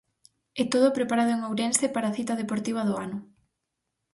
[0.61, 3.17] E todo preparado en Ourense para a cita deportiva do ano.